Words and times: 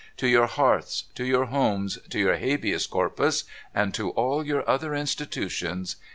to 0.17 0.27
your 0.27 0.47
Hearths, 0.47 1.03
to 1.13 1.23
your 1.23 1.45
Homes, 1.45 1.99
to 2.09 2.17
your 2.17 2.35
Habeas 2.35 2.87
Corpus, 2.87 3.43
and 3.75 3.93
to 3.93 4.09
all 4.09 4.43
your 4.43 4.67
other 4.67 4.95
institutions 4.95 5.95